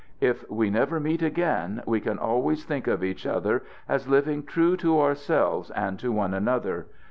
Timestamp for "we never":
0.49-0.99